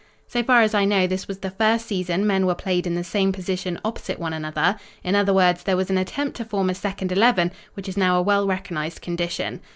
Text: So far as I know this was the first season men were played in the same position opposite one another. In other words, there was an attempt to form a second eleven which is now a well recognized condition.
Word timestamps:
So 0.27 0.41
far 0.41 0.63
as 0.63 0.73
I 0.73 0.83
know 0.83 1.05
this 1.05 1.27
was 1.27 1.37
the 1.41 1.51
first 1.51 1.85
season 1.85 2.25
men 2.25 2.47
were 2.47 2.55
played 2.55 2.87
in 2.87 2.95
the 2.95 3.03
same 3.03 3.31
position 3.31 3.79
opposite 3.85 4.17
one 4.17 4.33
another. 4.33 4.77
In 5.03 5.13
other 5.13 5.31
words, 5.31 5.61
there 5.61 5.77
was 5.77 5.91
an 5.91 5.97
attempt 5.99 6.35
to 6.37 6.43
form 6.43 6.71
a 6.71 6.73
second 6.73 7.11
eleven 7.11 7.51
which 7.75 7.87
is 7.87 7.97
now 7.97 8.17
a 8.17 8.21
well 8.23 8.47
recognized 8.47 9.03
condition. 9.03 9.59